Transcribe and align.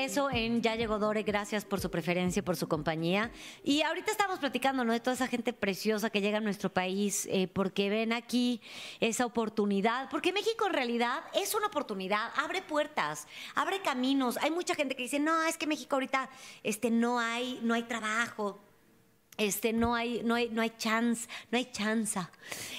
regreso 0.00 0.30
en 0.30 0.62
Ya 0.62 0.76
llegó 0.76 0.98
Dore. 0.98 1.22
Gracias 1.24 1.66
por 1.66 1.78
su 1.78 1.90
preferencia 1.90 2.40
y 2.40 2.42
por 2.42 2.56
su 2.56 2.66
compañía. 2.68 3.30
Y 3.62 3.82
ahorita 3.82 4.10
estamos 4.10 4.38
platicando 4.38 4.82
¿no? 4.82 4.94
de 4.94 5.00
toda 5.00 5.12
esa 5.12 5.26
gente 5.26 5.52
preciosa 5.52 6.08
que 6.08 6.22
llega 6.22 6.38
a 6.38 6.40
nuestro 6.40 6.72
país 6.72 7.28
eh, 7.30 7.48
porque 7.48 7.90
ven 7.90 8.14
aquí 8.14 8.62
esa 9.00 9.26
oportunidad. 9.26 10.08
Porque 10.08 10.32
México 10.32 10.66
en 10.66 10.72
realidad 10.72 11.22
es 11.34 11.54
una 11.54 11.66
oportunidad, 11.66 12.30
abre 12.36 12.62
puertas, 12.62 13.26
abre 13.54 13.82
caminos. 13.82 14.38
Hay 14.38 14.50
mucha 14.50 14.74
gente 14.74 14.96
que 14.96 15.02
dice, 15.02 15.18
no, 15.18 15.42
es 15.42 15.58
que 15.58 15.66
México 15.66 15.96
ahorita 15.96 16.30
este, 16.62 16.90
no, 16.90 17.20
hay, 17.20 17.60
no 17.62 17.74
hay 17.74 17.82
trabajo 17.82 18.58
este, 19.40 19.72
no 19.72 19.94
hay, 19.94 20.20
no 20.22 20.34
hay, 20.34 20.50
no 20.50 20.60
hay 20.60 20.70
chance, 20.76 21.26
no 21.50 21.56
hay 21.56 21.64
chanza. 21.72 22.30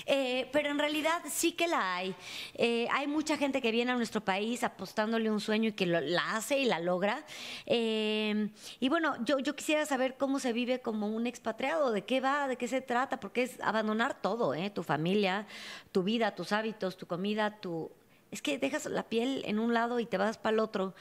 Eh, 0.06 0.48
pero 0.54 0.70
en 0.70 0.78
realidad 0.78 1.24
sí 1.28 1.54
que 1.54 1.68
la 1.68 1.96
hay. 1.96 2.16
Eh, 2.54 2.88
hay 2.92 3.08
mucha 3.08 3.36
gente 3.36 3.64
que 3.64 3.72
viene 3.72 3.92
a 3.92 3.96
nuestro 3.96 4.22
país 4.22 4.64
apostándole 4.64 5.32
un 5.32 5.40
sueño 5.40 5.70
y 5.70 5.72
que 5.72 5.88
lo, 5.88 6.00
la 6.00 6.36
hace 6.36 6.60
y 6.60 6.66
la 6.66 6.80
logra. 6.80 7.26
Eh, 7.66 8.50
y 8.80 8.90
bueno, 8.90 9.16
yo, 9.26 9.40
yo 9.40 9.56
quisiera 9.56 9.88
saber 9.88 10.18
cómo 10.18 10.38
se 10.38 10.54
vive 10.54 10.82
como 10.82 11.08
un 11.08 11.26
expatriado, 11.26 11.92
de 11.92 12.04
qué 12.04 12.22
va, 12.22 12.48
de 12.48 12.58
qué 12.58 12.68
se 12.68 12.82
trata, 12.82 13.20
porque 13.20 13.42
es 13.42 13.60
abandonar 13.62 14.22
todo, 14.22 14.54
tu 14.72 14.84
familia, 14.84 15.48
tu 15.92 16.04
vida, 16.04 16.36
tus 16.36 16.52
hábitos, 16.52 16.96
tu 16.96 17.08
comida, 17.08 17.60
tu... 17.60 17.92
Es 18.32 18.42
que 18.42 18.58
dejas 18.58 18.86
la 18.86 19.04
piel 19.04 19.44
en 19.46 19.60
un 19.60 19.74
lado 19.74 20.00
y 20.00 20.06
te 20.06 20.18
vas 20.18 20.38
para 20.38 20.54
el 20.54 20.60
otro. 20.60 20.96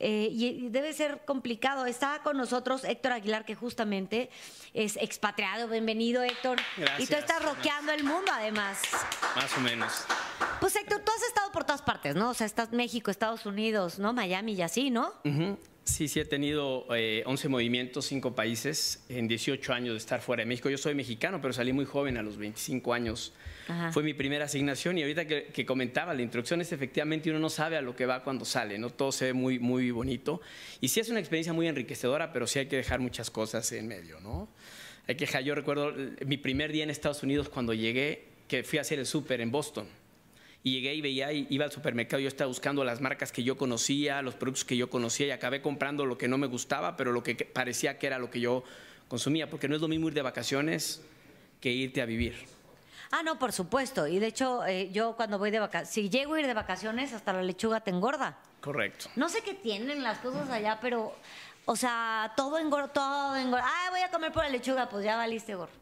Eh, 0.00 0.28
y, 0.30 0.68
debe 0.68 0.92
ser 0.92 1.24
complicado. 1.24 1.86
Está 1.86 2.20
con 2.22 2.36
nosotros 2.36 2.84
Héctor 2.84 3.12
Aguilar, 3.12 3.46
que 3.46 3.54
justamente 3.54 4.28
es 4.74 4.96
expatriado. 4.96 5.66
Bienvenido, 5.68 6.22
Héctor. 6.22 6.60
Gracias. 6.76 7.00
Y 7.00 7.06
tú 7.06 7.16
estás 7.18 7.42
roqueando 7.42 7.92
el 7.92 8.04
mundo, 8.04 8.30
además. 8.32 8.82
Más 9.34 9.56
o 9.56 9.60
menos. 9.60 10.04
Pues 10.60 10.76
Héctor, 10.76 11.00
tú 11.00 11.10
has 11.16 11.22
estado 11.22 11.50
por 11.52 11.64
todas 11.64 11.80
partes, 11.80 12.14
¿no? 12.16 12.30
O 12.30 12.34
sea, 12.34 12.46
estás 12.46 12.72
México, 12.72 13.10
Estados 13.10 13.46
Unidos, 13.46 13.98
¿no? 13.98 14.12
Miami 14.12 14.52
y 14.52 14.62
así, 14.62 14.90
¿no? 14.90 15.12
Sí, 15.84 16.08
sí, 16.08 16.18
he 16.18 16.24
tenido 16.24 16.86
11 16.86 16.96
eh, 16.96 17.50
movimientos, 17.50 18.06
5 18.06 18.34
países, 18.34 19.04
en 19.10 19.28
18 19.28 19.72
años 19.72 19.92
de 19.92 19.98
estar 19.98 20.22
fuera 20.22 20.42
de 20.42 20.46
México. 20.46 20.70
Yo 20.70 20.78
soy 20.78 20.94
mexicano, 20.94 21.40
pero 21.42 21.52
salí 21.52 21.74
muy 21.74 21.84
joven, 21.84 22.16
a 22.16 22.22
los 22.22 22.38
25 22.38 22.94
años. 22.94 23.34
Fue 23.92 24.02
mi 24.02 24.14
primera 24.14 24.46
asignación 24.46 24.98
y 24.98 25.02
ahorita 25.02 25.26
que, 25.26 25.66
comentaba, 25.66 26.14
la 26.14 26.22
introducción 26.22 26.60
es 26.60 26.72
efectivamente 26.72 27.30
uno 27.30 27.38
no 27.38 27.50
sabe 27.50 27.76
a 27.76 27.82
lo 27.82 27.94
que 27.94 28.06
va 28.06 28.22
cuando 28.22 28.44
sale, 28.44 28.78
¿no? 28.78 28.90
Todo 28.90 29.12
se 29.12 29.26
ve 29.26 29.32
muy, 29.34 29.58
muy 29.58 29.90
bonito. 29.90 30.40
Y 30.80 30.88
sí 30.88 31.00
es 31.00 31.10
una 31.10 31.20
experiencia 31.20 31.52
muy 31.52 31.68
enriquecedora, 31.68 32.32
pero 32.32 32.46
sí 32.46 32.58
hay 32.58 32.66
que 32.66 32.76
dejar 32.76 33.00
muchas 33.00 33.30
cosas 33.30 33.70
en 33.72 33.86
medio, 33.86 34.20
¿no? 34.20 34.48
Hay 35.06 35.16
que 35.16 35.26
dejar, 35.26 35.44
yo 35.44 35.54
recuerdo 35.54 35.94
mi 36.26 36.38
primer 36.38 36.72
día 36.72 36.84
en 36.84 36.90
Estados 36.90 37.22
Unidos 37.22 37.50
cuando 37.50 37.74
llegué, 37.74 38.24
que 38.48 38.64
fui 38.64 38.78
a 38.78 38.82
hacer 38.82 38.98
el 38.98 39.06
súper 39.06 39.40
en 39.40 39.50
Boston 39.50 39.86
y 40.66 40.72
llegué 40.72 40.94
y 40.94 41.02
veía, 41.02 41.30
iba 41.30 41.66
al 41.66 41.70
supermercado, 41.70 42.20
yo 42.22 42.28
estaba 42.28 42.48
buscando 42.48 42.84
las 42.84 43.02
marcas 43.02 43.30
que 43.30 43.42
yo 43.42 43.58
conocía, 43.58 44.22
los 44.22 44.34
productos 44.34 44.64
que 44.64 44.78
yo 44.78 44.88
conocía 44.88 45.26
y 45.26 45.30
acabé 45.30 45.60
comprando 45.60 46.06
lo 46.06 46.16
que 46.16 46.26
no 46.26 46.38
me 46.38 46.46
gustaba, 46.46 46.96
pero 46.96 47.12
lo 47.12 47.22
que 47.22 47.34
parecía 47.34 47.98
que 47.98 48.06
era 48.06 48.18
lo 48.18 48.30
que 48.30 48.40
yo 48.40 48.64
consumía, 49.06 49.50
porque 49.50 49.68
no 49.68 49.76
es 49.76 49.82
lo 49.82 49.88
mismo 49.88 50.08
ir 50.08 50.14
de 50.14 50.22
vacaciones 50.22 51.02
que 51.60 51.70
irte 51.70 52.00
a 52.00 52.06
vivir. 52.06 52.46
Ah, 53.10 53.22
no, 53.22 53.38
por 53.38 53.52
supuesto. 53.52 54.06
Y 54.06 54.18
de 54.18 54.26
hecho, 54.26 54.64
eh, 54.64 54.90
yo 54.90 55.16
cuando 55.16 55.38
voy 55.38 55.50
de 55.50 55.60
vacaciones, 55.60 55.90
si 55.90 56.08
llego 56.08 56.32
a 56.32 56.40
ir 56.40 56.46
de 56.46 56.54
vacaciones, 56.54 57.12
hasta 57.12 57.34
la 57.34 57.42
lechuga 57.42 57.80
te 57.80 57.90
engorda. 57.90 58.38
Correcto. 58.62 59.10
No 59.16 59.28
sé 59.28 59.42
qué 59.42 59.52
tienen 59.52 60.02
las 60.02 60.18
cosas 60.20 60.48
allá, 60.48 60.78
pero, 60.80 61.14
o 61.66 61.76
sea, 61.76 62.32
todo 62.38 62.58
engorda, 62.58 62.88
todo 62.88 63.36
engorda. 63.36 63.66
Ah, 63.66 63.90
voy 63.90 64.00
a 64.00 64.10
comer 64.10 64.32
por 64.32 64.42
la 64.42 64.48
lechuga, 64.48 64.88
pues 64.88 65.04
ya 65.04 65.16
valiste 65.18 65.54
gordo. 65.54 65.74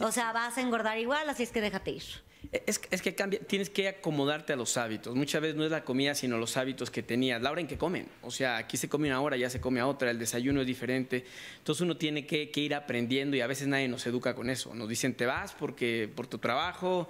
o 0.00 0.12
sea, 0.12 0.30
vas 0.30 0.56
a 0.56 0.60
engordar 0.60 0.96
igual, 0.98 1.28
así 1.28 1.42
es 1.42 1.50
que 1.50 1.60
déjate 1.60 1.90
ir. 1.90 2.04
Es, 2.50 2.78
que 2.78 3.14
cambia, 3.14 3.40
tienes 3.40 3.70
que 3.70 3.88
acomodarte 3.88 4.52
a 4.52 4.56
los 4.56 4.76
hábitos. 4.76 5.14
Muchas 5.14 5.40
veces 5.40 5.56
no 5.56 5.64
es 5.64 5.70
la 5.70 5.84
comida, 5.84 6.14
sino 6.14 6.38
los 6.38 6.56
hábitos 6.56 6.90
que 6.90 7.02
tenías, 7.02 7.40
la 7.40 7.50
hora 7.50 7.60
en 7.60 7.66
que 7.66 7.78
comen. 7.78 8.08
O 8.20 8.30
sea, 8.30 8.56
aquí 8.56 8.76
se 8.76 8.88
come 8.88 9.08
una 9.08 9.20
hora, 9.20 9.36
ya 9.36 9.48
se 9.48 9.60
come 9.60 9.80
a 9.80 9.86
otra, 9.86 10.10
el 10.10 10.18
desayuno 10.18 10.60
es 10.60 10.66
diferente. 10.66 11.24
Entonces 11.58 11.80
uno 11.80 11.96
tiene 11.96 12.26
que, 12.26 12.50
ir 12.54 12.74
aprendiendo 12.74 13.36
y 13.36 13.40
a 13.40 13.46
veces 13.46 13.68
nadie 13.68 13.88
nos 13.88 14.06
educa 14.06 14.34
con 14.34 14.50
eso. 14.50 14.74
Nos 14.74 14.88
dicen, 14.88 15.14
te 15.14 15.24
vas 15.24 15.52
porque 15.52 16.10
por 16.14 16.26
tu 16.26 16.38
trabajo 16.38 17.08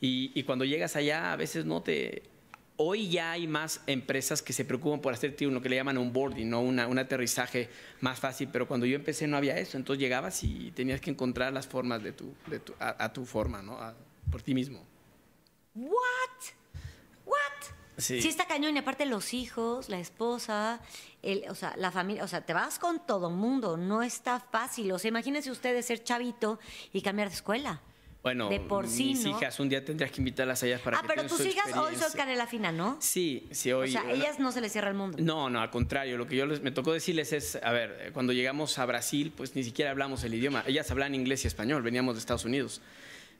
y, 0.00 0.42
cuando 0.44 0.64
llegas 0.64 0.96
allá 0.96 1.32
a 1.32 1.36
veces 1.36 1.64
no 1.64 1.82
te... 1.82 2.22
Hoy 2.80 3.08
ya 3.08 3.32
hay 3.32 3.48
más 3.48 3.82
empresas 3.88 4.40
que 4.40 4.52
se 4.52 4.64
preocupan 4.64 5.00
por 5.00 5.12
hacerte 5.12 5.48
uno 5.48 5.60
que 5.60 5.68
le 5.68 5.74
llaman 5.74 5.98
un 5.98 6.12
boarding, 6.12 6.48
¿no? 6.48 6.60
un 6.60 6.98
aterrizaje 6.98 7.68
más 8.00 8.20
fácil, 8.20 8.48
pero 8.52 8.68
cuando 8.68 8.86
yo 8.86 8.94
empecé 8.94 9.26
no 9.26 9.36
había 9.36 9.58
eso, 9.58 9.76
entonces 9.76 10.00
llegabas 10.00 10.44
y 10.44 10.70
tenías 10.70 11.00
que 11.00 11.10
encontrar 11.10 11.52
las 11.52 11.66
formas 11.66 12.04
de 12.04 12.12
tu, 12.12 12.32
a, 12.78 13.12
tu 13.12 13.26
forma, 13.26 13.60
¿no? 13.62 13.76
Por 14.30 14.42
ti 14.42 14.54
mismo. 14.54 14.84
¿What? 15.74 15.90
¿What? 17.24 17.78
Sí. 17.98 18.18
está 18.18 18.46
cañón 18.46 18.76
y 18.76 18.78
aparte 18.78 19.06
los 19.06 19.34
hijos, 19.34 19.88
la 19.88 19.98
esposa, 19.98 20.80
el, 21.22 21.44
o 21.48 21.54
sea, 21.54 21.74
la 21.76 21.90
familia, 21.90 22.22
o 22.22 22.28
sea, 22.28 22.42
te 22.42 22.52
vas 22.52 22.78
con 22.78 23.04
todo 23.04 23.28
mundo, 23.28 23.76
no 23.76 24.02
está 24.02 24.38
fácil. 24.38 24.92
O 24.92 24.98
sea, 24.98 25.08
imagínense 25.08 25.50
ustedes 25.50 25.86
ser 25.86 26.04
chavito 26.04 26.60
y 26.92 27.02
cambiar 27.02 27.28
de 27.28 27.34
escuela. 27.34 27.82
Bueno, 28.22 28.48
de 28.48 28.58
por 28.58 28.88
sí, 28.88 29.14
mis 29.14 29.26
hijas 29.26 29.60
un 29.60 29.68
día 29.68 29.84
tendrías 29.84 30.10
que 30.10 30.20
invitarlas 30.20 30.62
a 30.62 30.66
ellas 30.66 30.80
para 30.80 30.98
ah, 30.98 31.02
que 31.02 31.08
pero 31.08 31.26
tus 31.26 31.44
hijas 31.46 31.74
hoy 31.76 31.94
son 31.94 32.12
canela 32.12 32.46
fina, 32.46 32.72
¿no? 32.72 32.96
Sí, 33.00 33.48
sí, 33.52 33.72
hoy. 33.72 33.88
O 33.88 33.92
sea, 33.92 34.10
ellas 34.10 34.40
no 34.40 34.50
se 34.50 34.60
les 34.60 34.72
cierra 34.72 34.88
el 34.88 34.96
mundo. 34.96 35.18
No, 35.20 35.48
no, 35.48 35.60
al 35.60 35.70
contrario. 35.70 36.18
Lo 36.18 36.26
que 36.26 36.36
yo 36.36 36.44
les, 36.44 36.60
me 36.60 36.72
tocó 36.72 36.92
decirles 36.92 37.32
es, 37.32 37.58
a 37.62 37.72
ver, 37.72 38.10
cuando 38.12 38.32
llegamos 38.32 38.78
a 38.78 38.86
Brasil, 38.86 39.32
pues 39.36 39.54
ni 39.54 39.62
siquiera 39.62 39.92
hablamos 39.92 40.24
el 40.24 40.34
idioma. 40.34 40.64
Ellas 40.66 40.90
hablan 40.90 41.14
inglés 41.14 41.44
y 41.44 41.48
español, 41.48 41.82
veníamos 41.82 42.16
de 42.16 42.20
Estados 42.20 42.44
Unidos. 42.44 42.82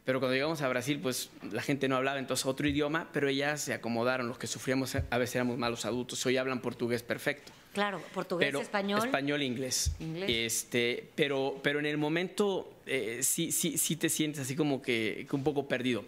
Pero 0.08 0.20
cuando 0.20 0.36
llegamos 0.36 0.62
a 0.62 0.68
Brasil, 0.70 1.00
pues 1.02 1.28
la 1.52 1.60
gente 1.60 1.86
no 1.86 1.94
hablaba 1.94 2.18
entonces 2.18 2.46
otro 2.46 2.66
idioma, 2.66 3.10
pero 3.12 3.28
ellas 3.28 3.60
se 3.60 3.74
acomodaron. 3.74 4.26
Los 4.26 4.38
que 4.38 4.46
sufríamos 4.46 4.94
a 4.94 5.18
veces 5.18 5.36
éramos 5.36 5.58
malos 5.58 5.84
adultos. 5.84 6.24
Hoy 6.24 6.38
hablan 6.38 6.62
portugués 6.62 7.02
perfecto. 7.02 7.52
Claro, 7.74 8.00
portugués, 8.14 8.54
español. 8.54 9.04
Español, 9.04 9.42
inglés. 9.42 9.92
inglés. 10.00 10.30
Este, 10.30 11.10
pero, 11.14 11.60
pero 11.62 11.78
en 11.78 11.84
el 11.84 11.98
momento 11.98 12.77
eh, 12.88 13.22
sí, 13.22 13.52
sí, 13.52 13.78
sí 13.78 13.96
te 13.96 14.08
sientes 14.08 14.42
así 14.42 14.56
como 14.56 14.82
que, 14.82 15.26
un 15.32 15.44
poco 15.44 15.68
perdido. 15.68 16.04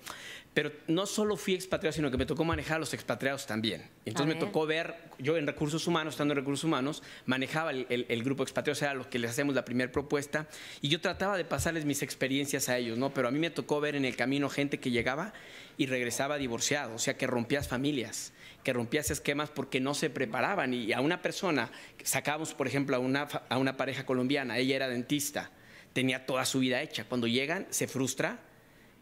Pero 0.52 0.72
no 0.88 1.06
solo 1.06 1.36
fui 1.36 1.54
expatriado, 1.54 1.92
sino 1.92 2.10
que 2.10 2.16
me 2.16 2.26
tocó 2.26 2.44
manejar 2.44 2.76
a 2.76 2.78
los 2.80 2.92
expatriados 2.92 3.46
también. 3.46 3.84
Entonces 4.04 4.34
me 4.34 4.41
tocó 4.41 4.66
ver, 4.66 4.96
yo 5.18 5.36
en 5.36 5.46
recursos 5.46 5.86
humanos, 5.86 6.14
estando 6.14 6.32
en 6.32 6.38
recursos 6.38 6.64
humanos, 6.64 7.04
manejaba 7.26 7.70
el, 7.70 7.86
el, 7.88 8.22
grupo 8.24 8.42
expatriado, 8.42 8.72
o 8.72 8.78
sea, 8.78 8.91
a 8.91 8.94
los 8.94 9.06
que 9.06 9.20
les 9.20 9.30
hacemos 9.30 9.54
la 9.54 9.64
primera 9.64 9.92
propuesta, 9.92 10.48
y 10.80 10.88
yo 10.88 11.00
trataba 11.00 11.36
de 11.36 11.44
pasarles 11.44 11.84
mis 11.84 12.02
experiencias 12.02 12.68
a 12.68 12.78
ellos, 12.78 12.98
¿no? 12.98 13.14
Pero 13.14 13.28
a 13.28 13.30
mí 13.30 13.38
me 13.38 13.50
tocó 13.50 13.80
ver 13.80 13.94
en 13.94 14.04
el 14.04 14.16
camino 14.16 14.48
gente 14.48 14.80
que 14.80 14.91
llegaba 14.91 15.32
y 15.76 15.86
regresaba 15.86 16.36
divorciado, 16.36 16.97
o 16.97 16.98
sea, 16.98 17.16
que 17.16 17.28
rompías 17.28 17.68
familias, 17.68 18.32
que 18.64 18.72
rompías 18.72 19.10
esquemas 19.10 19.50
porque 19.50 19.80
no 19.80 19.94
se 19.94 20.10
preparaban. 20.10 20.74
Y 20.74 20.92
a 20.92 21.00
una 21.00 21.22
persona, 21.22 21.70
sacábamos, 22.02 22.54
por 22.54 22.66
ejemplo, 22.66 22.97
a 22.97 22.98
una, 22.98 23.22
a 23.22 23.56
una 23.56 23.76
pareja 23.76 24.04
colombiana, 24.04 24.58
ella 24.58 24.76
era 24.76 24.88
dentista, 24.88 25.50
tenía 25.92 26.26
toda 26.26 26.44
su 26.44 26.60
vida 26.60 26.82
hecha. 26.82 27.04
Cuando 27.04 27.26
llegan, 27.26 27.66
se 27.70 27.86
frustra, 27.86 28.40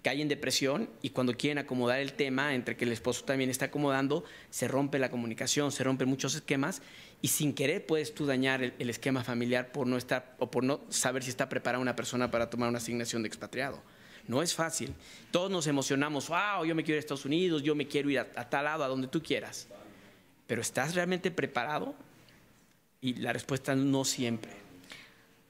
cae 0.03 0.23
en 0.23 0.29
depresión 0.29 0.89
y 1.03 1.11
cuando 1.11 1.37
quieren 1.37 1.59
acomodar 1.59 2.01
el 2.01 2.13
tema, 2.13 2.55
entre 2.55 2.77
que 2.77 2.85
el 2.85 2.93
esposo 2.93 3.25
también 3.25 3.51
está 3.51 3.67
acomodando, 3.67 4.25
se 4.51 4.69
rompe 4.69 4.99
la 4.99 5.11
comunicación, 5.11 5.73
se 5.73 5.85
rompen 5.85 6.09
muchos 6.09 6.35
esquemas 6.35 6.83
y 7.21 7.29
sin 7.29 7.53
querer 7.53 7.85
puedes 7.87 8.15
tú 8.15 8.27
dañar 8.27 8.63
el, 8.63 8.91
esquema 8.91 9.25
familiar 9.25 9.73
por 9.73 9.87
no 9.87 9.97
estar 9.97 10.37
o 10.39 10.51
por 10.51 10.65
no 10.65 10.81
saber 10.89 11.23
si 11.23 11.31
está 11.31 11.49
preparada 11.49 11.83
una 11.83 11.97
persona 11.97 12.31
para 12.31 12.51
tomar 12.51 12.69
una 12.69 12.79
asignación 12.79 13.23
de 13.23 13.29
expatriado. 13.29 13.83
No 14.27 14.43
es 14.43 14.55
fácil. 14.55 14.95
Todos 15.31 15.51
nos 15.51 15.67
emocionamos, 15.67 16.29
wow, 16.29 16.65
yo 16.65 16.75
me 16.75 16.85
quiero 16.85 16.97
ir 16.97 16.99
a 16.99 17.01
Estados 17.01 17.25
Unidos, 17.25 17.63
yo 17.63 17.75
me 17.75 17.89
quiero 17.89 18.11
ir 18.11 18.19
a 18.19 18.51
tal 18.51 18.65
lado, 18.65 18.85
a 18.85 18.89
donde 18.89 19.09
tú 19.09 19.23
quieras. 19.23 19.69
Pero 20.47 20.61
¿estás 20.61 20.95
realmente 20.95 21.31
preparado? 21.31 21.95
Y 23.01 23.15
la 23.15 23.33
respuesta 23.33 23.75
no 23.75 24.05
siempre. 24.05 24.68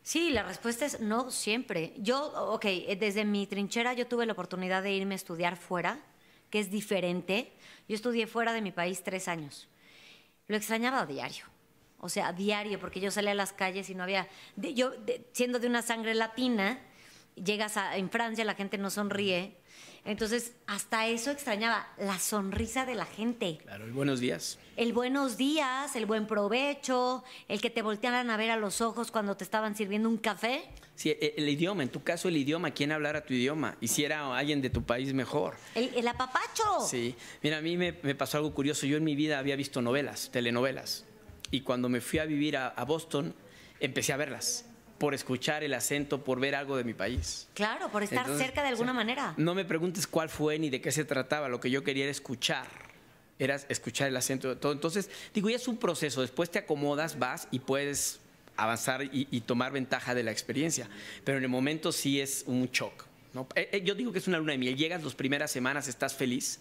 Sí, 0.08 0.30
la 0.30 0.42
respuesta 0.42 0.86
es 0.86 1.00
no 1.00 1.30
siempre. 1.30 1.92
Yo, 1.98 2.32
ok, 2.50 2.64
desde 2.98 3.26
mi 3.26 3.46
trinchera 3.46 3.92
yo 3.92 4.06
tuve 4.06 4.24
la 4.24 4.32
oportunidad 4.32 4.82
de 4.82 4.94
irme 4.94 5.14
a 5.14 5.16
estudiar 5.16 5.58
fuera, 5.58 6.00
que 6.48 6.60
es 6.60 6.70
diferente. 6.70 7.52
Yo 7.90 7.94
estudié 7.94 8.26
fuera 8.26 8.54
de 8.54 8.62
mi 8.62 8.72
país 8.72 9.02
tres 9.02 9.28
años. 9.28 9.68
Lo 10.46 10.56
extrañaba 10.56 11.02
a 11.02 11.04
diario. 11.04 11.44
O 11.98 12.08
sea, 12.08 12.28
a 12.28 12.32
diario, 12.32 12.80
porque 12.80 13.00
yo 13.00 13.10
salía 13.10 13.32
a 13.32 13.34
las 13.34 13.52
calles 13.52 13.90
y 13.90 13.94
no 13.94 14.02
había... 14.02 14.26
Yo, 14.56 14.92
siendo 15.32 15.58
de 15.58 15.66
una 15.66 15.82
sangre 15.82 16.14
latina, 16.14 16.80
llegas 17.34 17.76
a, 17.76 17.98
en 17.98 18.08
Francia, 18.08 18.46
la 18.46 18.54
gente 18.54 18.78
no 18.78 18.88
sonríe 18.88 19.58
entonces, 20.04 20.52
hasta 20.66 21.06
eso 21.06 21.30
extrañaba, 21.30 21.88
la 21.98 22.18
sonrisa 22.18 22.86
de 22.86 22.94
la 22.94 23.04
gente. 23.04 23.58
Claro, 23.62 23.84
el 23.84 23.92
buenos 23.92 24.20
días. 24.20 24.58
El 24.76 24.92
buenos 24.92 25.36
días, 25.36 25.94
el 25.96 26.06
buen 26.06 26.26
provecho, 26.26 27.24
el 27.48 27.60
que 27.60 27.70
te 27.70 27.82
voltearan 27.82 28.30
a 28.30 28.36
ver 28.36 28.50
a 28.50 28.56
los 28.56 28.80
ojos 28.80 29.10
cuando 29.10 29.36
te 29.36 29.44
estaban 29.44 29.76
sirviendo 29.76 30.08
un 30.08 30.16
café. 30.16 30.64
Sí, 30.94 31.10
e, 31.10 31.34
el, 31.36 31.48
idioma, 31.48 31.82
en 31.82 31.88
tu 31.88 32.02
caso 32.02 32.28
el 32.28 32.36
idioma, 32.36 32.70
¿quién 32.70 32.92
hablara 32.92 33.24
tu 33.24 33.34
idioma? 33.34 33.76
Y 33.80 33.88
si 33.88 34.04
era 34.04 34.36
alguien 34.36 34.62
de 34.62 34.70
tu 34.70 34.82
país 34.82 35.12
mejor. 35.14 35.56
El, 35.74 36.06
apapacho. 36.06 36.80
Sí, 36.88 37.14
mira, 37.42 37.58
a 37.58 37.60
mí 37.60 37.76
me, 37.76 37.92
pasó 37.92 38.38
algo 38.38 38.54
curioso. 38.54 38.86
Yo 38.86 38.96
en 38.96 39.04
mi 39.04 39.14
vida 39.14 39.38
había 39.38 39.56
visto 39.56 39.82
novelas, 39.82 40.30
telenovelas. 40.32 41.04
Y 41.50 41.62
cuando 41.62 41.88
me 41.88 42.00
fui 42.00 42.18
a 42.18 42.24
vivir 42.24 42.56
a 42.56 42.84
Boston, 42.84 43.34
empecé 43.80 44.12
a 44.12 44.16
verlas 44.16 44.67
por 44.98 45.14
escuchar 45.14 45.64
el 45.64 45.74
acento, 45.74 46.22
por 46.24 46.40
ver 46.40 46.54
algo 46.54 46.76
de 46.76 46.84
mi 46.84 46.94
país. 46.94 47.48
Claro, 47.54 47.90
por 47.90 48.02
estar 48.02 48.26
cerca 48.36 48.62
de 48.62 48.68
alguna 48.68 48.92
manera. 48.92 49.34
No 49.36 49.54
me 49.54 49.64
preguntes 49.64 50.06
cuál 50.06 50.28
fue 50.28 50.58
ni 50.58 50.70
de 50.70 50.80
qué 50.80 50.92
se 50.92 51.04
trataba, 51.04 51.48
lo 51.48 51.60
que 51.60 51.70
yo 51.70 51.84
quería 51.84 52.04
era 52.04 52.10
escuchar 52.10 52.66
era 53.38 53.54
escuchar 53.68 54.08
el 54.08 54.16
acento 54.16 54.48
de 54.48 54.56
todo. 54.56 54.72
Entonces, 54.72 55.08
digo, 55.32 55.48
ya 55.48 55.56
es 55.56 55.68
un 55.68 55.76
proceso, 55.76 56.20
después 56.22 56.50
te 56.50 56.58
acomodas, 56.58 57.18
vas 57.18 57.46
y 57.50 57.60
puedes 57.60 58.20
avanzar 58.56 59.08
y, 59.12 59.40
tomar 59.42 59.70
ventaja 59.70 60.16
de 60.16 60.24
la 60.24 60.32
experiencia, 60.32 60.88
pero 61.24 61.38
en 61.38 61.44
el 61.44 61.48
momento 61.48 61.92
sí 61.92 62.20
es 62.20 62.42
un 62.46 62.66
shock. 62.66 63.06
¿no? 63.32 63.46
Eh, 63.54 63.68
eh, 63.72 63.82
yo 63.84 63.94
digo 63.94 64.10
que 64.10 64.18
es 64.18 64.26
una 64.26 64.38
luna 64.38 64.52
de 64.52 64.58
miel, 64.58 64.76
llegas 64.76 65.04
las 65.04 65.14
primeras 65.14 65.52
semanas, 65.52 65.86
estás 65.86 66.16
feliz, 66.16 66.58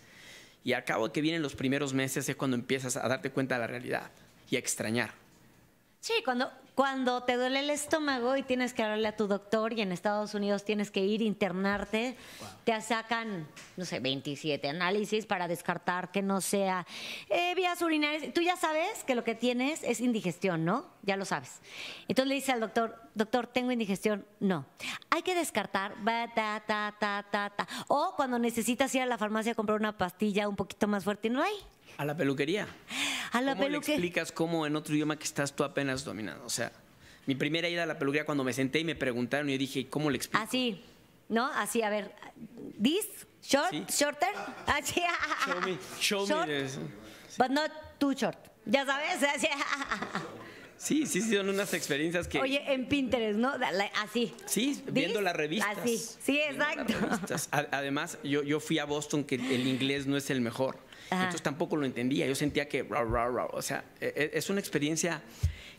y 0.64 0.74
al 0.74 0.84
cabo 0.84 1.12
que 1.12 1.22
vienen 1.22 1.42
los 1.42 1.56
primeros 1.56 1.94
meses 1.94 2.30
es 2.30 2.36
cuando 2.36 2.56
empiezas 2.56 2.98
a 2.98 3.08
darte 3.08 3.32
cuenta 3.32 3.56
de 3.56 3.62
la 3.62 3.68
realidad 3.68 4.12
y 4.52 4.58
a 4.58 4.60
extrañar. 4.60 5.14
Sí, 6.00 6.14
cuando, 6.24 6.52
cuando 6.78 7.24
te 7.24 7.38
duele 7.38 7.62
el 7.62 7.72
estómago 7.72 8.38
y 8.38 8.44
tienes 8.44 8.72
que 8.72 8.84
hablarle 8.84 9.08
a 9.08 9.16
tu 9.16 9.26
doctor 9.26 9.74
y 9.74 9.82
en 9.82 9.92
Estados 9.92 10.36
Unidos 10.36 10.64
tienes 10.64 10.92
que 10.92 11.04
ir 11.04 11.24
internarte, 11.24 12.16
te 12.66 12.82
sacan, 12.82 13.48
no 13.78 13.84
sé, 13.84 14.00
27 14.00 14.70
análisis 14.70 15.26
para 15.26 15.48
descartar 15.48 16.12
que 16.12 16.22
no 16.22 16.40
sea 16.40 16.86
eh, 17.30 17.56
vías 17.56 17.82
urinarias. 17.82 18.32
Tú 18.32 18.42
ya 18.42 18.56
sabes 18.58 19.04
que 19.06 19.16
lo 19.16 19.24
que 19.24 19.34
tienes 19.34 19.82
es 19.82 20.02
indigestión, 20.02 20.66
¿no? 20.66 20.86
Ya 21.02 21.18
lo 21.18 21.26
sabes. 21.26 21.62
Entonces 22.08 22.30
le 22.30 22.36
dice 22.36 22.52
al 22.52 22.60
doctor, 22.60 23.02
doctor, 23.16 23.48
tengo 23.48 23.72
indigestión. 23.72 24.28
No. 24.40 24.68
Hay 25.10 25.24
que 25.24 25.34
descartar, 25.34 25.96
ta, 26.06 26.62
ta, 26.68 26.94
ta, 27.00 27.26
ta, 27.32 27.54
ta. 27.58 27.68
O 27.88 28.14
cuando 28.16 28.38
necesitas 28.38 28.94
ir 28.94 29.02
a 29.02 29.08
la 29.08 29.18
farmacia 29.18 29.54
a 29.54 29.56
comprar 29.56 29.80
una 29.80 29.98
pastilla 29.98 30.48
un 30.48 30.56
poquito 30.56 30.88
más 30.88 31.04
fuerte, 31.04 31.32
no 31.32 31.42
hay. 31.42 31.56
A 31.98 32.06
la 32.06 32.16
peluquería. 32.16 32.68
A 33.32 33.42
la 33.42 33.56
¿Cómo 33.56 33.68
le 33.68 33.78
explicas 33.78 34.32
cómo 34.32 34.66
en 34.66 34.76
otro 34.76 34.94
idioma 34.94 35.18
que 35.18 35.26
estás 35.26 35.56
tú 35.56 35.64
apenas 35.64 36.04
dominando? 36.04 36.46
O 36.46 36.50
sea, 36.50 36.72
mi 37.26 37.36
primera 37.36 37.68
ida 37.68 37.84
a 37.84 37.86
la 37.86 37.98
peluquería 37.98 38.26
cuando 38.26 38.44
me 38.44 38.54
senté 38.54 38.80
y 38.80 38.84
me 38.84 38.96
preguntaron 38.96 39.50
y 39.50 39.54
yo 39.54 39.58
dije, 39.58 39.88
¿cómo 39.90 40.10
le 40.10 40.18
explico? 40.18 40.44
Así, 40.44 40.82
¿no? 41.28 41.48
Así, 41.48 41.82
a 41.82 41.90
ver, 41.90 42.14
this, 42.82 43.08
short, 43.44 43.74
shorter, 43.90 44.30
así. 44.68 45.02
Show 45.46 45.62
me, 45.62 45.78
show 46.00 46.28
short, 46.28 46.48
me 46.48 46.68
But 47.38 47.50
not 47.50 47.72
too 47.98 48.14
short. 48.14 48.38
Ya 48.66 48.86
sabes, 48.86 49.24
así. 49.36 49.48
Sí, 50.78 51.06
sí, 51.08 51.22
sí, 51.22 51.36
son 51.36 51.50
unas 51.50 51.74
experiencias 51.74 52.28
que... 52.28 52.40
Oye, 52.40 52.62
en 52.72 52.88
Pinterest, 52.88 53.40
¿no? 53.40 53.54
Así. 53.96 54.32
Sí, 54.46 54.84
viendo 54.92 55.22
las 55.22 55.36
revistas. 55.36 55.78
Así, 55.80 55.98
sí, 55.98 56.40
exacto. 56.40 56.94
Además, 57.72 58.20
yo, 58.24 58.44
yo 58.44 58.60
fui 58.60 58.78
a 58.78 58.86
Boston, 58.86 59.24
que 59.24 59.36
el 59.36 59.68
inglés 59.68 60.06
no 60.06 60.18
es 60.18 60.30
el 60.30 60.42
mejor. 60.42 60.87
Entonces 61.12 61.42
tampoco 61.42 61.76
lo 61.76 61.86
entendía. 61.86 62.26
Yo 62.28 62.36
sentía 62.36 62.68
que, 62.68 62.82
o 62.82 63.62
sea, 63.62 63.84
e, 64.00 64.32
e, 64.34 64.38
es 64.38 64.50
una 64.50 64.60
experiencia 64.60 65.22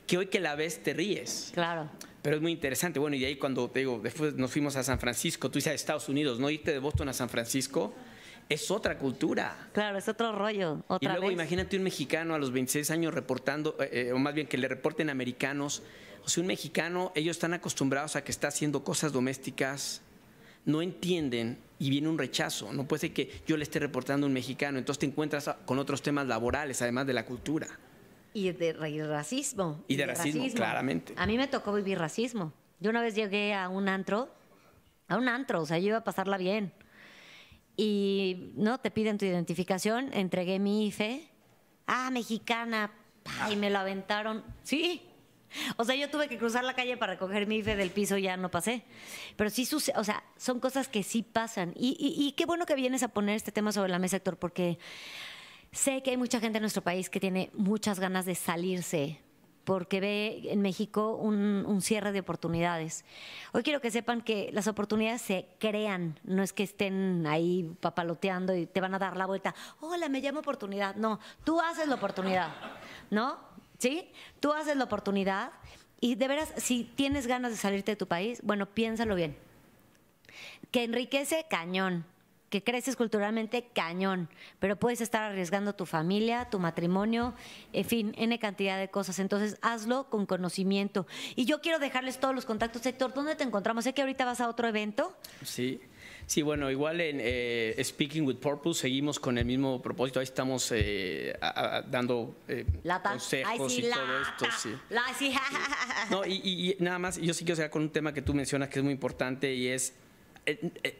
que 0.07 0.19
hoy 0.19 0.27
que 0.27 0.41
la 0.41 0.55
ves 0.55 0.83
te 0.83 0.95
ríes. 0.95 1.51
Claro. 1.55 1.91
Pero 2.23 2.37
es 2.37 2.43
muy 2.43 2.53
interesante. 2.53 2.99
Bueno, 2.99 3.17
y 3.17 3.25
ahí 3.25 3.37
cuando 3.37 3.71
te 3.71 3.81
digo, 3.81 4.01
después 4.03 4.35
nos 4.35 4.51
fuimos 4.51 4.77
a 4.77 4.83
San 4.83 4.99
Francisco, 4.99 5.51
tú 5.51 5.59
dices 5.59 5.73
a 5.73 5.75
Estados 5.75 6.09
Unidos, 6.09 6.41
¿no? 6.41 6.51
Irte 6.51 6.73
de 6.73 6.79
Boston 6.79 7.09
a 7.11 7.13
San 7.13 7.29
Francisco 7.29 7.95
es 8.49 8.71
otra 8.71 8.99
cultura. 8.99 9.69
Claro, 9.73 9.99
es 9.99 10.09
otro 10.09 10.33
rollo. 10.33 10.83
Otra 10.89 11.11
y 11.11 11.13
luego 11.13 11.31
imagínate 11.31 11.77
un 11.77 11.83
mexicano 11.83 12.35
a 12.35 12.39
los 12.39 12.51
26 12.51 12.91
años 12.91 13.15
reportando, 13.15 13.77
eh, 13.79 14.09
eh, 14.09 14.13
o 14.13 14.19
más 14.19 14.35
bien 14.35 14.47
que 14.47 14.57
le 14.57 14.69
reporten 14.69 15.11
americanos. 15.11 15.83
O 16.25 16.29
sea, 16.29 16.41
un 16.41 16.47
mexicano, 16.47 17.13
ellos 17.15 17.37
están 17.37 17.55
acostumbrados 17.55 18.17
a 18.17 18.25
que 18.25 18.33
está 18.33 18.49
haciendo 18.49 18.83
cosas 18.83 19.13
domésticas 19.13 20.03
no 20.69 20.83
entienden 20.83 21.59
y 21.79 21.91
viene 21.91 22.09
un 22.09 22.19
rechazo. 22.19 22.73
No 22.73 22.87
puede 22.87 23.01
ser 23.01 23.13
que 23.13 23.43
yo 23.47 23.57
le 23.57 23.63
esté 23.63 23.79
reportando 23.79 24.27
a 24.27 24.29
un 24.29 24.35
mexicano, 24.35 24.79
entonces 24.79 25.01
te 25.01 25.07
encuentras 25.07 25.51
con 25.65 25.79
otros 25.79 26.03
temas 26.03 26.27
laborales, 26.27 26.81
además 26.83 27.07
de 27.07 27.15
la 27.15 27.25
cultura. 27.25 27.67
Y 28.35 28.53
de, 28.53 28.75
racismo. 28.75 29.83
Y 29.89 29.97
de, 29.97 30.07
racismo, 30.07 30.47
claramente. 30.55 31.15
A 31.17 31.27
mí 31.27 31.37
me 31.39 31.49
tocó 31.49 31.73
vivir 31.73 31.99
racismo. 31.99 32.53
Yo 32.79 32.91
una 32.91 33.01
vez 33.01 33.15
llegué 33.15 33.55
a 33.55 33.69
un 33.69 33.89
antro, 33.89 34.29
a 35.09 35.17
un 35.17 35.27
antro, 35.29 35.63
o 35.63 35.67
sea, 35.67 35.79
yo 35.79 35.89
iba 35.89 35.97
a 35.99 36.05
pasarla 36.05 36.37
bien. 36.37 36.73
Y 37.77 38.53
no 38.55 38.79
te 38.79 38.91
piden 38.91 39.17
tu 39.17 39.25
identificación, 39.25 40.13
entregué 40.13 40.59
mi 40.59 40.87
IFE. 40.89 41.27
Ah, 41.87 42.11
mexicana. 42.11 42.93
Y 43.51 43.57
me 43.57 43.71
lo 43.71 43.79
aventaron. 43.79 44.45
Sí, 44.63 45.08
o 45.77 45.85
sea, 45.85 45.95
yo 45.95 46.11
tuve 46.11 46.29
que 46.29 46.39
cruzar 46.39 46.65
la 46.65 46.75
calle 46.75 46.97
para 46.97 47.15
recoger 47.15 47.47
mi 47.47 47.57
IFE 47.57 47.77
del 47.77 47.91
piso 47.91 48.17
y 48.17 48.23
ya 48.23 48.37
no 48.37 48.51
pasé. 48.51 48.85
Pero 49.37 49.51
sí 49.51 49.67
sucede, 49.67 49.99
o 49.99 50.05
sea, 50.05 50.23
son 50.37 50.61
cosas 50.61 50.89
que 50.89 51.03
sí 51.03 51.23
pasan. 51.23 51.73
Y, 51.77 52.35
qué 52.37 52.47
bueno 52.47 52.67
que 52.67 52.75
vienes 52.75 53.03
a 53.03 53.09
poner 53.09 53.37
este 53.37 53.53
tema 53.53 53.73
sobre 53.73 53.91
la 53.91 53.99
mesa, 53.99 54.17
Héctor, 54.17 54.37
porque 54.37 54.79
sé 55.73 56.03
que 56.03 56.11
hay 56.11 56.17
mucha 56.17 56.41
gente 56.41 56.59
en 56.59 56.63
nuestro 56.63 56.83
país 56.83 57.11
que 57.11 57.21
tiene 57.21 57.51
muchas 57.55 58.01
ganas 58.01 58.25
de 58.27 58.35
salirse 58.35 59.21
porque 59.65 60.01
ve 60.01 60.41
en 60.45 60.63
México 60.63 61.17
un, 61.17 61.83
cierre 61.83 62.11
de 62.11 62.21
oportunidades. 62.21 63.05
Hoy 63.53 63.63
quiero 63.63 63.83
que 63.83 63.91
sepan 63.91 64.23
que 64.23 64.49
las 64.55 64.67
oportunidades 64.67 65.21
se 65.21 65.47
crean, 65.59 66.19
no 66.25 66.43
es 66.43 66.55
que 66.55 66.63
estén 66.63 67.27
ahí 67.27 67.71
papaloteando 67.81 68.57
y 68.57 68.65
te 68.65 68.81
van 68.81 68.95
a 68.95 68.99
dar 68.99 69.19
la 69.19 69.27
vuelta. 69.27 69.55
Hola, 69.81 70.09
me 70.09 70.23
llamo 70.23 70.41
oportunidad. 70.41 70.95
No, 70.97 71.21
tú 71.45 71.61
haces 71.61 71.87
la 71.87 71.97
oportunidad, 71.97 72.51
¿no? 73.11 73.37
¿Sí? 73.79 74.11
Tú 74.41 74.53
haces 74.53 74.77
la 74.77 74.85
oportunidad 74.85 75.53
y 76.01 76.15
de 76.15 76.29
veras, 76.29 76.53
si 76.57 76.85
tienes 76.85 77.27
ganas 77.27 77.51
de 77.51 77.57
salirte 77.57 77.93
de 77.93 77.97
tu 77.97 78.07
país, 78.07 78.41
bueno, 78.43 78.67
piénsalo 78.67 79.15
bien. 79.15 79.37
Que 80.71 80.85
enriquece 80.85 81.47
cañón, 81.49 82.05
que 82.51 82.63
creces 82.63 82.95
culturalmente 82.97 83.69
cañón, 83.75 84.29
pero 84.59 84.79
puedes 84.79 85.01
estar 85.01 85.23
arriesgando 85.23 85.75
tu 85.75 85.87
familia, 85.87 86.49
tu 86.51 86.59
matrimonio, 86.59 87.35
en 87.73 87.85
fin, 87.85 88.15
N 88.17 88.39
cantidad 88.39 88.79
de 88.79 88.89
cosas. 88.89 89.19
Entonces, 89.19 89.59
hazlo 89.61 90.09
con 90.09 90.27
conocimiento. 90.27 91.07
Y 91.35 91.47
yo 91.47 91.61
quiero 91.61 91.79
dejarles 91.79 92.21
todos 92.21 92.35
los 92.35 92.45
contactos. 92.45 92.87
Héctor, 92.87 93.13
¿dónde 93.13 93.35
te 93.35 93.45
encontramos? 93.45 93.85
Sé 93.85 93.93
que 93.93 94.03
ahorita 94.03 94.25
vas 94.25 94.41
a 94.41 94.49
otro 94.49 94.69
evento. 94.69 95.17
Sí. 95.43 95.81
Sí, 96.29 96.43
bueno, 96.43 96.71
igual 96.71 97.01
en 97.01 97.21
eh, 97.23 97.75
Speaking 97.83 98.27
with 98.27 98.37
Purpose 98.37 98.83
seguimos 98.83 99.19
con 99.19 99.39
el 99.39 99.47
mismo 99.47 99.81
propósito. 99.81 100.21
Ahí 100.21 100.25
estamos 100.25 100.71
eh, 100.73 101.35
dando 101.91 102.37
eh, 102.47 102.67
consejos 103.03 103.79
y 103.79 103.83
todo 103.89 104.21
esto. 104.21 104.47
Sí. 104.61 105.33
no, 106.11 106.27
y, 106.27 106.77
nada 106.81 106.99
más, 106.99 107.19
yo 107.19 107.33
sí 107.33 107.47
quiero 107.47 107.57
seguir 107.57 107.71
con 107.71 107.81
un 107.81 107.89
tema 107.89 108.13
que 108.13 108.21
tú 108.21 108.35
mencionas 108.35 108.69
que 108.69 108.81
es 108.81 108.85
muy 108.85 108.93
importante 108.93 109.55
y 109.55 109.69
es 109.69 109.95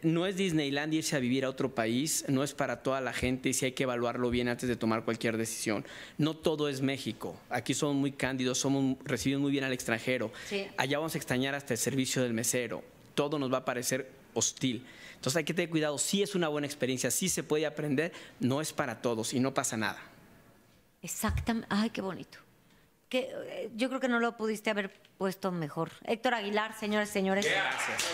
no 0.03 0.27
es 0.27 0.37
Disneyland 0.37 0.95
irse 0.95 1.17
a 1.17 1.19
vivir 1.19 1.45
a 1.45 1.51
otro 1.51 1.75
país, 1.75 2.25
no 2.29 2.43
es 2.43 2.55
para 2.55 2.83
toda 2.83 3.03
la 3.03 3.13
gente 3.13 3.51
y 3.51 3.55
sí 3.55 3.67
hay 3.67 3.73
que 3.73 3.83
evaluarlo 3.83 4.31
bien 4.31 4.49
antes 4.49 4.67
de 4.67 4.77
tomar 4.77 5.05
cualquier 5.05 5.37
decisión. 5.37 5.85
No 6.17 6.37
todo 6.37 6.71
es 6.71 6.81
México. 6.81 7.39
Aquí 7.51 7.75
somos 7.75 7.97
muy 7.97 8.13
cándidos, 8.13 8.59
somos 8.59 8.97
recibidos 9.05 9.43
muy 9.43 9.53
bien 9.53 9.65
al 9.65 9.75
extranjero. 9.75 10.33
Allá 10.79 10.99
vamos 10.99 11.15
a 11.15 11.19
extrañar 11.19 11.55
hasta 11.55 11.75
el 11.75 11.79
servicio 11.79 12.23
del 12.23 12.33
mesero. 12.33 12.83
Todo 13.15 13.39
nos 13.39 13.53
va 13.53 13.59
a 13.59 13.65
parecer 13.67 14.18
hostil. 14.39 14.87
Entonces 15.15 15.37
hay 15.37 15.45
que 15.45 15.55
tener 15.55 15.69
cuidado, 15.69 15.99
sí 15.99 16.23
es 16.23 16.35
una 16.35 16.49
buena 16.49 16.67
experiencia, 16.67 17.11
sí 17.11 17.29
se 17.29 17.43
puede 17.43 17.67
aprender, 17.67 18.13
no 18.41 18.61
es 18.61 18.73
para 18.73 19.03
todos 19.03 19.35
y 19.35 19.41
no 19.41 19.53
pasa 19.53 19.77
nada. 19.77 20.01
Exactamente, 21.03 21.69
ay, 21.71 21.91
qué 21.91 22.01
bonito. 22.01 22.39
Que, 23.09 23.31
eh, 23.47 23.71
yo 23.75 23.89
creo 23.89 24.01
que 24.01 24.09
no 24.09 24.21
lo 24.21 24.37
pudiste 24.37 24.71
haber 24.71 24.93
puesto 25.17 25.51
mejor. 25.51 25.91
Héctor 26.05 26.35
Aguilar, 26.35 26.79
señores 26.79 27.09
señores. 27.09 27.47
Gracias. 27.47 28.05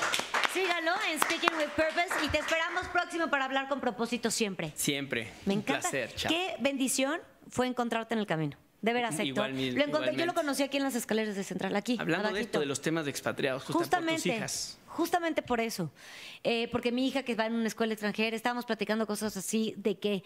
Síganlo 0.53 0.93
en 1.11 1.21
Speaking 1.21 1.57
with 1.59 1.71
Purpose 1.75 2.25
y 2.25 2.29
te 2.29 2.39
esperamos 2.39 2.87
próximo 2.89 3.29
para 3.29 3.45
hablar 3.45 3.69
con 3.69 3.81
propósito 3.81 4.31
siempre. 4.31 4.73
Siempre. 4.77 5.33
Me 5.47 5.55
encanta. 5.55 5.75
Un 5.75 5.81
placer, 5.81 6.15
chao. 6.15 6.31
Qué 6.31 6.55
bendición 6.61 7.21
fue 7.49 7.67
encontrarte 7.67 8.15
en 8.15 8.21
el 8.21 8.27
camino. 8.27 8.57
De 8.81 8.93
veras, 8.93 9.19
Héctor. 9.19 9.51
lo 9.51 9.83
encontré, 9.83 10.15
yo 10.15 10.27
lo 10.27 10.35
conocí 10.35 10.63
aquí 10.63 10.77
en 10.77 10.83
las 10.83 10.95
escaleras 10.95 11.35
de 11.35 11.43
Central, 11.43 11.75
aquí. 11.75 11.97
Hablando 11.99 12.31
de 12.33 12.43
esto, 12.43 12.61
de 12.61 12.67
los 12.67 12.83
temas 12.83 13.07
de 13.07 13.11
expatriados, 13.11 13.65
justamente, 13.65 14.13
por 14.13 14.23
tus 14.23 14.27
hijas. 14.27 14.79
Justamente 14.95 15.43
por 15.43 15.61
eso. 15.61 15.91
Eh, 16.45 16.69
porque 16.71 16.93
mi 16.93 17.09
hija 17.09 17.25
que 17.25 17.35
va 17.35 17.47
en 17.47 17.55
una 17.55 17.67
escuela 17.67 17.93
extranjera, 17.95 18.37
estábamos 18.37 18.65
platicando 18.65 19.09
cosas 19.09 19.37
así 19.37 19.75
de 19.77 19.99
que, 19.99 20.23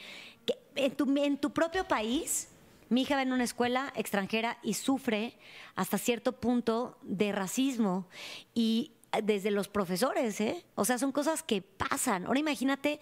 en, 0.75 0.93
tu, 0.95 1.11
en 1.17 1.39
tu 1.39 1.55
propio 1.55 1.89
país, 1.89 2.49
mi 2.91 3.01
hija 3.01 3.17
va 3.17 3.23
en 3.23 3.33
una 3.33 3.45
escuela 3.45 3.91
extranjera 3.97 4.59
y 4.63 4.75
sufre 4.75 5.39
hasta 5.75 5.97
cierto 5.97 6.33
punto 6.33 6.99
de 7.01 7.33
racismo 7.33 8.09
y 8.55 8.93
desde 9.23 9.51
los 9.51 9.69
profesores, 9.69 10.41
¿eh? 10.41 10.65
O 10.75 10.85
sea, 10.85 10.99
son 10.99 11.13
cosas 11.13 11.43
que 11.43 11.63
pasan. 11.63 12.27
Ahora 12.27 12.39
imagínate 12.39 13.01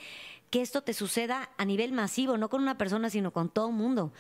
que 0.50 0.62
esto 0.62 0.82
te 0.82 0.92
suceda 0.92 1.50
a 1.56 1.64
nivel 1.64 1.92
masivo, 1.92 2.38
no 2.38 2.48
con 2.48 2.62
una 2.62 2.78
persona, 2.78 3.10
sino 3.10 3.32
con 3.32 3.48
todo 3.48 3.68
el 3.68 3.74
mundo. 3.74 4.12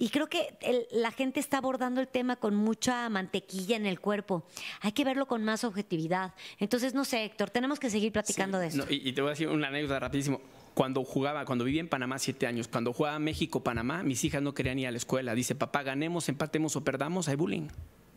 Y 0.00 0.10
creo 0.10 0.28
que 0.28 0.56
la 0.92 1.10
gente 1.10 1.40
está 1.40 1.58
abordando 1.58 2.00
el 2.00 2.06
tema 2.06 2.36
con 2.36 2.54
mucha 2.54 3.08
mantequilla 3.08 3.76
en 3.76 3.86
el 3.86 4.00
cuerpo. 4.00 4.44
Hay 4.80 4.92
que 4.92 5.04
verlo 5.04 5.26
con 5.26 5.42
más 5.42 5.64
objetividad. 5.64 6.34
Entonces, 6.58 6.94
no 6.94 7.04
sé, 7.04 7.24
Héctor, 7.24 7.50
tenemos 7.50 7.80
que 7.80 7.90
seguir 7.90 8.12
platicando 8.12 8.58
de 8.58 8.68
eso. 8.68 8.84
y, 8.88 9.12
te 9.12 9.20
voy 9.20 9.28
a 9.28 9.30
decir 9.30 9.48
una 9.48 9.68
anécdota 9.68 9.98
rapidísimo. 9.98 10.40
Cuando 10.74 11.02
jugaba, 11.02 11.44
cuando 11.44 11.64
vivía 11.64 11.80
en 11.80 11.88
Panamá 11.88 12.20
siete 12.20 12.46
años, 12.46 12.68
cuando 12.68 12.92
jugaba 12.92 13.18
México-Panamá, 13.18 14.04
mis 14.04 14.22
hijas 14.22 14.40
no 14.40 14.54
querían 14.54 14.78
ir 14.78 14.86
a 14.86 14.92
la 14.92 14.98
escuela. 14.98 15.34
Dice, 15.34 15.56
papá, 15.56 15.82
ganemos, 15.82 16.28
empatemos 16.28 16.76
o 16.76 16.84
perdamos, 16.84 17.26
hay 17.28 17.34
bullying. 17.34 17.68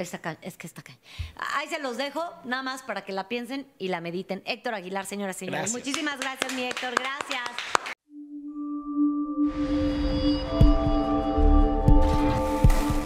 Es 0.02 0.58
que 0.58 0.68
está 0.68 0.82
acá. 0.82 0.98
Ahí 1.56 1.68
se 1.68 1.80
los 1.80 1.98
dejo, 1.98 2.24
nada 2.44 2.64
más 2.64 2.84
para 2.84 3.04
que 3.04 3.12
la 3.12 3.28
piensen 3.28 3.68
y 3.78 3.88
la 3.88 4.02
mediten. 4.02 4.42
Héctor 4.46 4.76
Aguilar, 4.76 5.06
señoras 5.06 5.38
y 5.42 5.46
señores. 5.46 5.72
Muchísimas 5.72 6.20
gracias, 6.20 6.54
mi 6.54 6.64
Héctor. 6.64 6.94
Gracias. 6.96 7.81